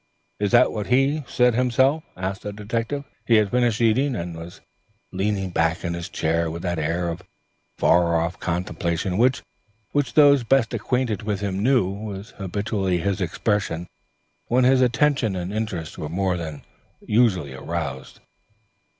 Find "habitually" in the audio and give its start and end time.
12.39-12.97